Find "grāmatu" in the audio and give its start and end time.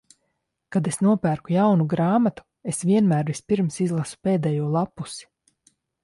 1.91-2.45